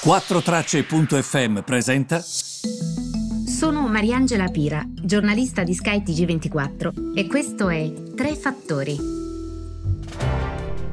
4Tracce.fm 0.00 1.58
presenta. 1.62 2.20
Sono 2.20 3.88
Mariangela 3.88 4.46
Pira, 4.46 4.80
giornalista 4.86 5.64
di 5.64 5.74
Sky 5.74 6.02
TG24 6.04 7.16
e 7.16 7.26
questo 7.26 7.68
è 7.68 7.92
Tre 8.14 8.36
Fattori. 8.36 8.96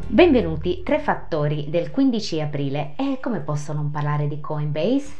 Benvenuti, 0.07 0.81
Tre 0.83 0.97
Fattori 0.97 1.69
del 1.69 1.91
15 1.91 2.41
aprile. 2.41 2.95
E 2.97 3.19
come 3.21 3.41
posso 3.41 3.73
non 3.73 3.91
parlare 3.91 4.27
di 4.27 4.39
Coinbase? 4.39 5.13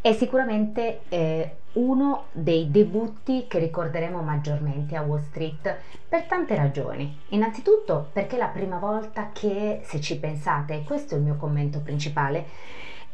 È 0.00 0.12
sicuramente 0.14 1.02
eh, 1.08 1.56
uno 1.74 2.24
dei 2.32 2.72
debutti 2.72 3.46
che 3.46 3.60
ricorderemo 3.60 4.20
maggiormente 4.20 4.96
a 4.96 5.02
Wall 5.02 5.22
Street 5.22 5.76
per 6.08 6.24
tante 6.24 6.56
ragioni. 6.56 7.16
Innanzitutto 7.28 8.10
perché 8.12 8.34
è 8.34 8.38
la 8.38 8.46
prima 8.46 8.78
volta 8.78 9.30
che, 9.32 9.80
se 9.84 10.00
ci 10.00 10.18
pensate, 10.18 10.82
questo 10.82 11.14
è 11.14 11.18
il 11.18 11.24
mio 11.24 11.36
commento 11.36 11.78
principale, 11.78 12.46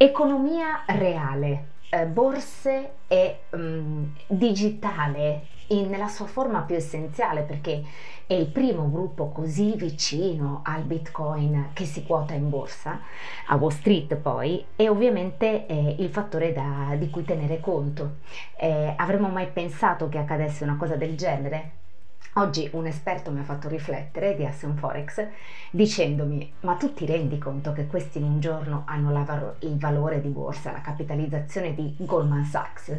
economia 0.04 0.82
reale, 0.86 1.68
eh, 1.88 2.04
borse 2.06 2.90
e 3.08 3.40
um, 3.50 4.14
digitale 4.26 5.46
in, 5.68 5.88
nella 5.88 6.08
sua 6.08 6.26
forma 6.26 6.60
più 6.60 6.74
essenziale 6.74 7.42
perché 7.42 7.82
è 8.26 8.34
il 8.34 8.46
primo 8.46 8.90
gruppo 8.90 9.30
così 9.30 9.74
vicino 9.76 10.60
al 10.64 10.82
bitcoin 10.82 11.70
che 11.72 11.84
si 11.84 12.04
quota 12.04 12.34
in 12.34 12.48
borsa, 12.50 13.00
a 13.46 13.56
Wall 13.56 13.70
Street 13.70 14.16
poi, 14.16 14.64
e 14.76 14.88
ovviamente 14.88 15.66
è 15.66 15.94
il 15.98 16.08
fattore 16.10 16.52
da, 16.52 16.94
di 16.96 17.08
cui 17.10 17.24
tenere 17.24 17.60
conto. 17.60 18.16
Eh, 18.58 18.94
avremmo 18.96 19.28
mai 19.28 19.48
pensato 19.48 20.08
che 20.08 20.18
accadesse 20.18 20.64
una 20.64 20.76
cosa 20.76 20.96
del 20.96 21.16
genere? 21.16 21.83
Oggi 22.32 22.68
un 22.72 22.86
esperto 22.86 23.30
mi 23.30 23.38
ha 23.38 23.44
fatto 23.44 23.68
riflettere 23.68 24.34
di 24.34 24.44
Asset 24.44 24.74
Forex 24.74 25.24
dicendomi 25.70 26.54
ma 26.60 26.74
tu 26.74 26.92
ti 26.92 27.06
rendi 27.06 27.38
conto 27.38 27.72
che 27.72 27.86
questi 27.86 28.18
in 28.18 28.24
un 28.24 28.40
giorno 28.40 28.82
hanno 28.86 29.12
la, 29.12 29.54
il 29.60 29.78
valore 29.78 30.20
di 30.20 30.28
borsa, 30.28 30.72
la 30.72 30.80
capitalizzazione 30.80 31.74
di 31.74 31.94
Goldman 31.98 32.44
Sachs? 32.44 32.92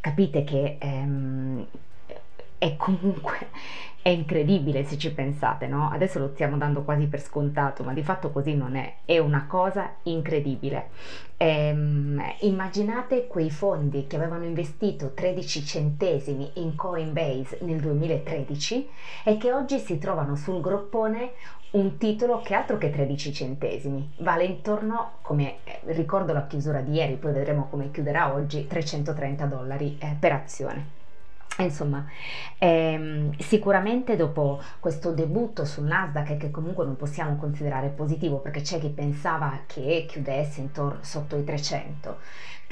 Capite 0.00 0.42
che 0.42 0.78
ehm, 0.80 1.66
è 2.58 2.76
comunque 2.76 3.48
è 4.04 4.10
incredibile 4.10 4.84
se 4.84 4.98
ci 4.98 5.14
pensate, 5.14 5.66
no? 5.66 5.88
Adesso 5.90 6.18
lo 6.18 6.28
stiamo 6.34 6.58
dando 6.58 6.82
quasi 6.82 7.06
per 7.06 7.22
scontato, 7.22 7.82
ma 7.84 7.94
di 7.94 8.02
fatto 8.02 8.30
così 8.30 8.54
non 8.54 8.76
è, 8.76 8.96
è 9.06 9.16
una 9.16 9.46
cosa 9.46 9.94
incredibile. 10.02 10.90
Ehm, 11.38 12.22
immaginate 12.40 13.26
quei 13.26 13.50
fondi 13.50 14.06
che 14.06 14.16
avevano 14.16 14.44
investito 14.44 15.12
13 15.14 15.64
centesimi 15.64 16.50
in 16.56 16.74
Coinbase 16.74 17.60
nel 17.62 17.80
2013 17.80 18.88
e 19.24 19.38
che 19.38 19.52
oggi 19.54 19.78
si 19.78 19.96
trovano 19.96 20.36
sul 20.36 20.60
groppone 20.60 21.32
un 21.70 21.96
titolo 21.96 22.42
che 22.42 22.52
altro 22.52 22.76
che 22.76 22.90
13 22.90 23.32
centesimi, 23.32 24.12
vale 24.18 24.44
intorno, 24.44 25.12
come 25.22 25.60
eh, 25.64 25.80
ricordo 25.94 26.34
la 26.34 26.46
chiusura 26.46 26.82
di 26.82 26.92
ieri, 26.92 27.14
poi 27.14 27.32
vedremo 27.32 27.68
come 27.70 27.90
chiuderà 27.90 28.34
oggi, 28.34 28.66
330 28.66 29.46
dollari 29.46 29.96
eh, 29.98 30.14
per 30.20 30.32
azione. 30.32 31.03
Insomma, 31.58 32.04
ehm, 32.58 33.36
sicuramente 33.38 34.16
dopo 34.16 34.60
questo 34.80 35.12
debutto 35.12 35.64
sul 35.64 35.84
Nasdaq, 35.84 36.36
che 36.36 36.50
comunque 36.50 36.84
non 36.84 36.96
possiamo 36.96 37.36
considerare 37.36 37.88
positivo 37.88 38.38
perché 38.38 38.60
c'è 38.60 38.80
chi 38.80 38.88
pensava 38.88 39.60
che 39.66 40.04
chiudesse 40.08 40.60
intorno 40.60 40.98
sotto 41.02 41.36
i 41.36 41.44
300, 41.44 42.16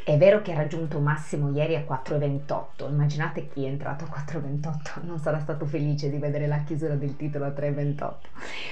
è 0.04 0.16
vero 0.16 0.42
che 0.42 0.52
ha 0.52 0.56
raggiunto 0.56 0.96
un 0.96 1.04
massimo 1.04 1.50
ieri 1.52 1.76
a 1.76 1.84
4,28, 1.88 2.90
immaginate 2.90 3.46
chi 3.46 3.64
è 3.64 3.68
entrato 3.68 4.04
a 4.04 4.08
4,28, 4.08 5.04
non 5.04 5.18
sarà 5.20 5.38
stato 5.38 5.64
felice 5.64 6.10
di 6.10 6.18
vedere 6.18 6.48
la 6.48 6.58
chiusura 6.64 6.94
del 6.94 7.16
titolo 7.16 7.44
a 7.44 7.50
3,28, 7.50 8.12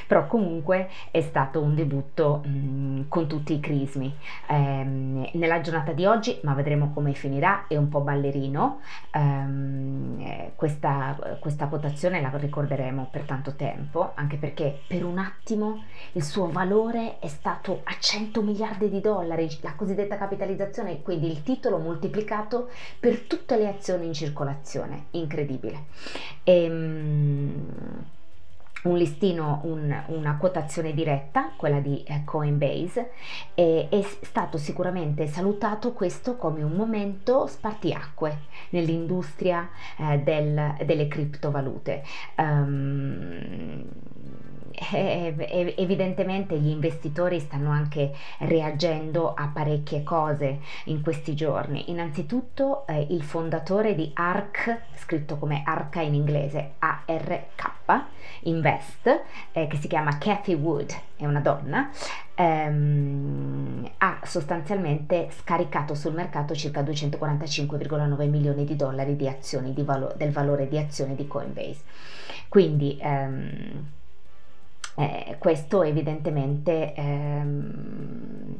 però 0.09 0.27
comunque 0.27 0.89
è 1.13 1.21
stato 1.21 1.63
un 1.63 1.77
debutto 1.77 2.43
mh, 2.45 2.51
mm, 2.51 3.01
con 3.07 3.29
tutti 3.29 3.53
i 3.53 3.61
crismi. 3.61 4.13
Ehm, 4.49 5.31
nella 5.35 5.61
giornata 5.61 5.93
di 5.93 6.05
oggi, 6.05 6.41
ma 6.43 6.53
vedremo 6.55 6.91
come 6.93 7.13
finirà, 7.13 7.67
è 7.69 7.77
un 7.77 7.89
po' 7.89 8.01
ballerino, 8.01 8.81
ehm, 9.13 10.00
questa, 10.57 11.39
questa 11.41 11.67
quotazione 11.67 12.21
la 12.21 12.31
ricorderemo 12.35 13.09
per 13.11 13.23
tanto 13.23 13.55
tempo, 13.55 14.13
anche 14.15 14.37
perché 14.37 14.81
per 14.87 15.05
un 15.05 15.19
attimo 15.19 15.85
il 16.13 16.23
suo 16.23 16.51
valore 16.51 17.19
è 17.19 17.29
stato 17.29 17.81
a 17.85 17.95
100 17.99 18.43
miliardi 18.43 18.89
di 18.89 19.01
dollari, 19.01 19.49
la 19.63 19.75
cosiddetta 19.75 20.17
capitalizzazione, 20.17 21.03
quindi 21.03 21.31
il 21.31 21.43
titolo 21.43 21.79
moltiplicato 21.79 22.69
per 22.99 23.21
tutte 23.21 23.57
le 23.57 23.69
azioni 23.69 24.07
in 24.07 24.13
circolazione, 24.13 25.07
incredibile. 25.13 25.87
E, 26.45 26.69
um, 26.69 28.19
un 28.83 28.97
listino, 28.97 29.61
un, 29.65 30.05
una 30.07 30.37
quotazione 30.37 30.93
diretta, 30.95 31.53
quella 31.57 31.81
di 31.81 32.03
eh, 32.05 32.23
Coinbase, 32.25 33.13
e 33.55 33.89
è 33.91 34.01
stato 34.03 34.59
sicuramente 34.59 35.27
salutato 35.27 35.93
questo 35.93 36.37
come 36.37 36.63
un 36.63 36.73
momento 36.73 37.47
spartiacque 37.47 38.39
nell'industria 38.71 39.69
eh, 39.99 40.19
del, 40.21 40.77
delle 40.85 41.09
criptovalute. 41.09 42.03
Um, 42.37 43.85
evidentemente 44.93 46.59
gli 46.59 46.69
investitori 46.71 47.39
stanno 47.39 47.71
anche 47.71 48.15
reagendo 48.39 49.35
a 49.35 49.51
parecchie 49.53 50.03
cose 50.03 50.61
in 50.85 51.03
questi 51.03 51.35
giorni. 51.35 51.91
Innanzitutto 51.91 52.87
eh, 52.87 53.07
il 53.11 53.23
fondatore 53.23 53.95
di 53.95 54.11
ARK, 54.15 54.85
scritto 54.95 55.37
come 55.37 55.63
ARCA 55.65 56.01
in 56.01 56.15
inglese, 56.15 56.73
ARK, 56.79 57.70
Invest, 58.45 59.23
eh, 59.53 59.67
che 59.67 59.77
si 59.77 59.89
chiama 59.89 60.19
Cathy 60.19 60.55
Wood, 60.55 60.93
è 61.17 61.27
una 61.27 61.41
donna, 61.41 61.91
ehm, 62.35 63.91
ha 63.99 64.21
sostanzialmente 64.25 65.29
scaricato 65.31 65.95
sul 65.95 66.15
mercato 66.15 66.55
circa 66.55 66.83
245,9 66.83 68.29
milioni 68.29 68.65
di 68.65 68.77
dollari 68.77 69.17
di 69.17 69.29
azioni 69.29 69.73
di 69.73 69.83
valo- 69.83 70.15
del 70.17 70.31
valore 70.31 70.69
di 70.69 70.79
azioni 70.79 71.15
di 71.15 71.27
Coinbase. 71.27 71.83
Quindi 72.49 72.99
ehm, 73.01 73.87
eh, 74.97 75.37
questo 75.39 75.83
evidentemente, 75.83 76.95
ehm, 76.95 78.59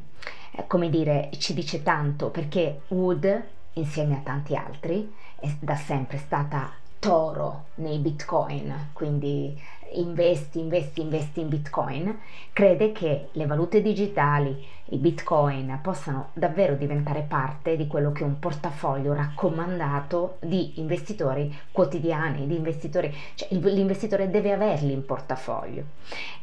come 0.67 0.89
dire, 0.89 1.29
ci 1.37 1.53
dice 1.53 1.83
tanto 1.83 2.29
perché 2.29 2.81
Wood, 2.89 3.43
insieme 3.73 4.15
a 4.15 4.21
tanti 4.23 4.55
altri, 4.55 5.11
è 5.39 5.49
da 5.59 5.75
sempre 5.75 6.17
stata 6.17 6.71
toro 7.01 7.63
nei 7.77 7.97
bitcoin, 7.97 8.89
quindi 8.93 9.59
investi, 9.93 10.59
investi, 10.59 11.01
investi 11.01 11.39
in 11.41 11.49
bitcoin, 11.49 12.19
crede 12.53 12.91
che 12.91 13.29
le 13.31 13.45
valute 13.47 13.81
digitali, 13.81 14.63
i 14.85 14.97
bitcoin, 14.97 15.79
possano 15.81 16.29
davvero 16.33 16.75
diventare 16.75 17.21
parte 17.21 17.75
di 17.75 17.87
quello 17.87 18.11
che 18.11 18.21
è 18.21 18.25
un 18.25 18.37
portafoglio 18.37 19.13
raccomandato 19.13 20.37
di 20.41 20.79
investitori 20.79 21.57
quotidiani, 21.71 22.45
di 22.45 22.55
investitori, 22.55 23.11
cioè 23.33 23.47
l'investitore 23.51 24.29
deve 24.29 24.51
averli 24.51 24.93
in 24.93 25.03
portafoglio. 25.03 25.83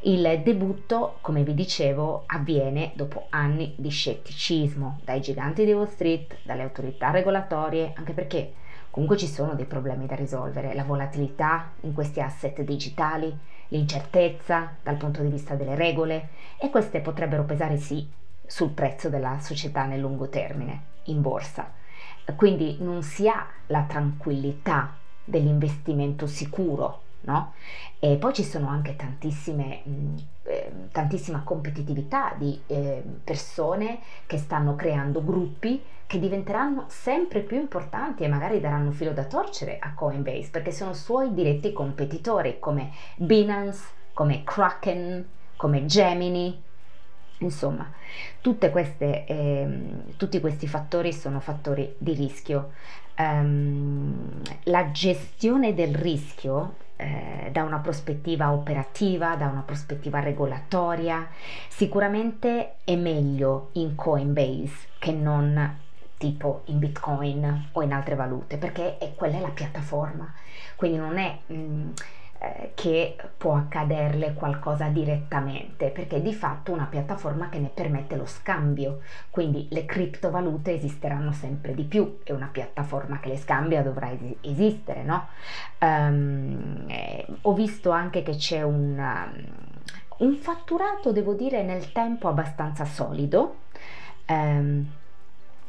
Il 0.01 0.41
debutto, 0.43 1.19
come 1.21 1.43
vi 1.43 1.53
dicevo, 1.53 2.23
avviene 2.25 2.91
dopo 2.95 3.27
anni 3.29 3.75
di 3.77 3.89
scetticismo 3.89 4.99
dai 5.05 5.21
giganti 5.21 5.63
di 5.63 5.71
Wall 5.71 5.87
Street, 5.87 6.35
dalle 6.43 6.63
autorità 6.63 7.11
regolatorie, 7.11 7.93
anche 7.95 8.11
perché 8.11 8.53
Comunque 8.91 9.17
ci 9.17 9.27
sono 9.27 9.53
dei 9.53 9.65
problemi 9.65 10.07
da 10.07 10.15
risolvere, 10.15 10.73
la 10.73 10.83
volatilità 10.83 11.71
in 11.81 11.93
questi 11.93 12.21
asset 12.21 12.61
digitali, 12.61 13.37
l'incertezza 13.69 14.75
dal 14.81 14.97
punto 14.97 15.21
di 15.21 15.29
vista 15.29 15.55
delle 15.55 15.75
regole 15.75 16.29
e 16.57 16.69
queste 16.69 16.99
potrebbero 16.99 17.43
pesare 17.43 17.77
sì 17.77 18.09
sul 18.45 18.71
prezzo 18.71 19.09
della 19.09 19.39
società 19.39 19.85
nel 19.85 19.99
lungo 19.99 20.27
termine, 20.27 20.81
in 21.03 21.21
borsa. 21.21 21.71
Quindi 22.35 22.77
non 22.79 23.03
si 23.03 23.27
ha 23.27 23.47
la 23.67 23.83
tranquillità 23.83 24.95
dell'investimento 25.23 26.25
sicuro, 26.25 27.01
no? 27.21 27.53
E 27.99 28.15
poi 28.17 28.33
ci 28.33 28.43
sono 28.43 28.67
anche 28.67 28.95
tantissime... 28.95 29.81
Mh, 29.83 30.15
eh, 30.49 30.71
tantissima 30.91 31.43
competitività 31.43 32.33
di 32.35 32.59
eh, 32.65 33.03
persone 33.23 33.99
che 34.25 34.39
stanno 34.39 34.75
creando 34.75 35.23
gruppi 35.23 35.79
che 36.07 36.17
diventeranno 36.17 36.85
sempre 36.87 37.41
più 37.41 37.59
importanti 37.59 38.23
e 38.23 38.27
magari 38.27 38.59
daranno 38.59 38.89
filo 38.89 39.11
da 39.11 39.25
torcere 39.25 39.77
a 39.79 39.93
Coinbase 39.93 40.49
perché 40.49 40.71
sono 40.71 40.93
suoi 40.93 41.35
diretti 41.35 41.71
competitori 41.71 42.57
come 42.57 42.91
Binance, 43.17 43.83
come 44.11 44.43
Kraken, 44.43 45.23
come 45.55 45.85
Gemini. 45.85 46.63
Insomma, 47.41 47.87
queste, 48.71 49.25
eh, 49.27 49.67
tutti 50.17 50.39
questi 50.39 50.67
fattori 50.67 51.13
sono 51.13 51.39
fattori 51.39 51.93
di 51.99 52.15
rischio. 52.15 52.71
Um, 53.17 54.41
la 54.63 54.89
gestione 54.91 55.75
del 55.75 55.93
rischio 55.93 56.87
eh, 57.01 57.49
da 57.51 57.63
una 57.63 57.79
prospettiva 57.79 58.51
operativa, 58.51 59.37
da 59.37 59.47
una 59.47 59.61
prospettiva 59.61 60.19
regolatoria, 60.19 61.29
sicuramente 61.69 62.73
è 62.83 62.97
meglio 62.97 63.69
in 63.73 63.95
Coinbase 63.95 64.87
che 64.99 65.13
non 65.13 65.77
tipo 66.17 66.63
in 66.65 66.79
bitcoin 66.79 67.69
o 67.71 67.81
in 67.81 67.93
altre 67.93 68.15
valute 68.15 68.57
perché 68.57 68.97
è, 68.97 69.13
quella 69.15 69.37
è 69.37 69.41
la 69.41 69.47
piattaforma. 69.47 70.33
Quindi 70.75 70.97
non 70.97 71.17
è 71.17 71.39
mh, 71.45 71.53
mm, 71.53 71.89
eh, 72.41 72.71
che 72.73 73.17
può 73.35 73.55
accaderle 73.55 74.33
qualcosa 74.33 74.87
direttamente, 74.87 75.89
perché 75.89 76.21
di 76.21 76.33
fatto 76.33 76.71
una 76.71 76.85
piattaforma 76.85 77.49
che 77.49 77.59
ne 77.59 77.67
permette 77.67 78.15
lo 78.15 78.25
scambio, 78.25 79.01
quindi 79.29 79.67
le 79.71 79.83
criptovalute 79.83 80.73
esisteranno 80.73 81.33
sempre 81.33 81.73
di 81.73 81.83
più 81.83 82.19
e 82.23 82.31
una 82.31 82.47
piattaforma 82.49 83.19
che 83.19 83.27
le 83.27 83.37
scambia 83.37 83.83
dovrà 83.83 84.09
es- 84.11 84.37
esistere, 84.39 85.03
no? 85.03 85.27
Um, 85.79 86.85
eh, 86.87 87.25
ho 87.41 87.53
visto 87.53 87.91
anche 87.91 88.23
che 88.23 88.37
c'è 88.37 88.61
un, 88.61 88.97
um, 88.97 90.27
un, 90.27 90.35
fatturato, 90.35 91.11
devo 91.11 91.33
dire, 91.33 91.61
nel 91.63 91.91
tempo 91.91 92.29
abbastanza 92.29 92.85
solido. 92.85 93.57
Um, 94.27 94.87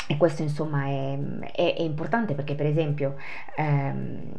e 0.06 0.16
questo 0.16 0.42
insomma 0.42 0.84
è, 0.86 1.18
è, 1.52 1.74
è, 1.76 1.82
importante 1.82 2.34
perché 2.34 2.56
per 2.56 2.66
esempio 2.66 3.16
ehm, 3.56 4.32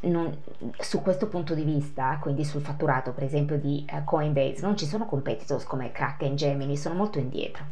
non, 0.00 0.36
su 0.78 1.02
questo 1.02 1.28
punto 1.28 1.54
di 1.54 1.62
vista, 1.62 2.18
quindi 2.20 2.44
sul 2.44 2.62
fatturato 2.62 3.12
per 3.12 3.24
esempio 3.24 3.58
di 3.58 3.84
uh, 3.90 4.04
Coinbase, 4.04 4.62
non 4.62 4.76
ci 4.76 4.86
sono 4.86 5.06
competitors 5.06 5.64
come 5.64 5.92
Kraken, 5.92 6.36
Gemini, 6.36 6.76
sono 6.76 6.94
molto 6.94 7.18
indietro. 7.18 7.64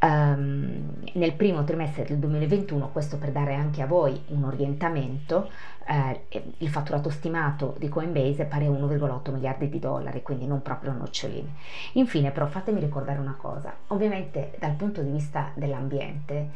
Um, 0.00 0.94
nel 1.14 1.32
primo 1.32 1.64
trimestre 1.64 2.04
del 2.04 2.18
2021, 2.18 2.90
questo 2.90 3.18
per 3.18 3.32
dare 3.32 3.54
anche 3.54 3.82
a 3.82 3.86
voi 3.86 4.20
un 4.28 4.44
orientamento, 4.44 5.50
eh, 5.88 6.26
il 6.58 6.68
fatturato 6.68 7.10
stimato 7.10 7.74
di 7.78 7.88
Coinbase 7.88 8.42
è 8.42 8.46
pari 8.46 8.66
a 8.66 8.70
1,8 8.70 9.32
miliardi 9.32 9.68
di 9.68 9.80
dollari, 9.80 10.22
quindi 10.22 10.46
non 10.46 10.62
proprio 10.62 10.92
noccioline. 10.92 11.54
Infine, 11.94 12.30
però, 12.30 12.46
fatemi 12.46 12.78
ricordare 12.78 13.18
una 13.18 13.34
cosa: 13.36 13.74
ovviamente, 13.88 14.54
dal 14.60 14.74
punto 14.74 15.02
di 15.02 15.10
vista 15.10 15.50
dell'ambiente, 15.54 16.50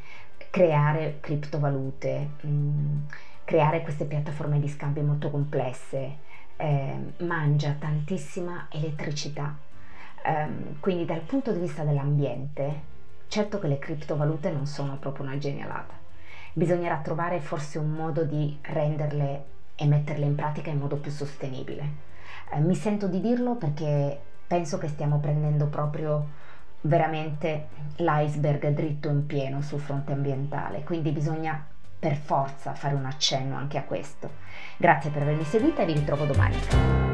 creare 0.50 1.16
criptovalute. 1.18 2.28
Mh, 2.42 2.48
mm, 2.48 2.98
creare 3.44 3.82
queste 3.82 4.04
piattaforme 4.04 4.60
di 4.60 4.68
scambio 4.68 5.02
molto 5.02 5.30
complesse 5.30 6.30
eh, 6.56 7.12
mangia 7.18 7.74
tantissima 7.78 8.66
elettricità. 8.70 9.56
Eh, 10.24 10.78
quindi 10.80 11.04
dal 11.04 11.20
punto 11.20 11.52
di 11.52 11.58
vista 11.58 11.82
dell'ambiente, 11.82 12.90
certo 13.28 13.58
che 13.58 13.68
le 13.68 13.78
criptovalute 13.78 14.50
non 14.50 14.66
sono 14.66 14.96
proprio 14.96 15.26
una 15.26 15.38
genialata. 15.38 15.94
Bisognerà 16.52 16.98
trovare 16.98 17.40
forse 17.40 17.78
un 17.78 17.90
modo 17.90 18.24
di 18.24 18.58
renderle 18.60 19.44
e 19.74 19.86
metterle 19.86 20.26
in 20.26 20.34
pratica 20.34 20.70
in 20.70 20.78
modo 20.78 20.96
più 20.96 21.10
sostenibile. 21.10 22.10
Eh, 22.52 22.60
mi 22.60 22.74
sento 22.74 23.08
di 23.08 23.20
dirlo 23.20 23.56
perché 23.56 24.20
penso 24.46 24.78
che 24.78 24.88
stiamo 24.88 25.18
prendendo 25.18 25.66
proprio 25.66 26.40
veramente 26.82 27.68
l'iceberg 27.96 28.68
dritto 28.68 29.08
in 29.08 29.26
pieno 29.26 29.62
sul 29.62 29.80
fronte 29.80 30.12
ambientale, 30.12 30.82
quindi 30.82 31.10
bisogna 31.10 31.64
per 32.02 32.16
forza 32.16 32.74
fare 32.74 32.96
un 32.96 33.04
accenno 33.04 33.56
anche 33.56 33.78
a 33.78 33.84
questo. 33.84 34.28
Grazie 34.76 35.10
per 35.10 35.22
avermi 35.22 35.44
seguita 35.44 35.82
e 35.82 35.86
vi 35.86 35.92
ritrovo 35.92 36.24
domani. 36.24 37.11